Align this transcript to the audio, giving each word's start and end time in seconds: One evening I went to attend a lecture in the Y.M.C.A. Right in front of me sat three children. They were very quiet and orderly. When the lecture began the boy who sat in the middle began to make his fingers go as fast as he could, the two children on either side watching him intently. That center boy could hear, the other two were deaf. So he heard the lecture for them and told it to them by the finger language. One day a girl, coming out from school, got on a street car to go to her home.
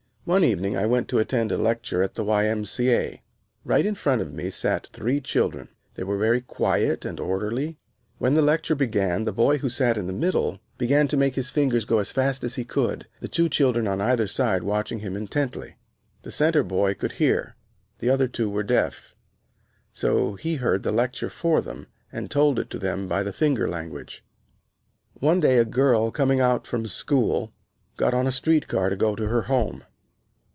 One 0.23 0.43
evening 0.43 0.77
I 0.77 0.85
went 0.85 1.07
to 1.09 1.17
attend 1.17 1.51
a 1.51 1.57
lecture 1.57 2.03
in 2.03 2.09
the 2.13 2.23
Y.M.C.A. 2.23 3.23
Right 3.65 3.85
in 3.87 3.95
front 3.95 4.21
of 4.21 4.31
me 4.31 4.51
sat 4.51 4.87
three 4.93 5.19
children. 5.19 5.69
They 5.95 6.03
were 6.03 6.19
very 6.19 6.41
quiet 6.41 7.05
and 7.05 7.19
orderly. 7.19 7.79
When 8.19 8.35
the 8.35 8.43
lecture 8.43 8.75
began 8.75 9.25
the 9.25 9.31
boy 9.31 9.57
who 9.57 9.67
sat 9.67 9.97
in 9.97 10.05
the 10.05 10.13
middle 10.13 10.59
began 10.77 11.07
to 11.07 11.17
make 11.17 11.33
his 11.33 11.49
fingers 11.49 11.85
go 11.85 11.97
as 11.97 12.11
fast 12.11 12.43
as 12.43 12.53
he 12.53 12.63
could, 12.63 13.07
the 13.19 13.27
two 13.27 13.49
children 13.49 13.87
on 13.87 13.99
either 13.99 14.27
side 14.27 14.61
watching 14.61 14.99
him 14.99 15.15
intently. 15.15 15.77
That 16.21 16.31
center 16.33 16.61
boy 16.63 16.93
could 16.93 17.13
hear, 17.13 17.55
the 17.97 18.11
other 18.11 18.27
two 18.27 18.47
were 18.47 18.63
deaf. 18.63 19.15
So 19.91 20.35
he 20.35 20.57
heard 20.57 20.83
the 20.83 20.91
lecture 20.91 21.31
for 21.31 21.61
them 21.61 21.87
and 22.11 22.29
told 22.29 22.59
it 22.59 22.69
to 22.69 22.79
them 22.79 23.07
by 23.07 23.23
the 23.23 23.33
finger 23.33 23.67
language. 23.67 24.23
One 25.15 25.39
day 25.39 25.57
a 25.57 25.65
girl, 25.65 26.11
coming 26.11 26.39
out 26.39 26.67
from 26.67 26.85
school, 26.85 27.51
got 27.97 28.13
on 28.13 28.27
a 28.27 28.31
street 28.31 28.67
car 28.67 28.91
to 28.91 28.95
go 28.95 29.15
to 29.15 29.27
her 29.27 29.41
home. 29.43 29.83